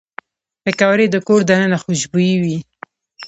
[0.63, 2.57] پکورې د کور دننه خوشبويي وي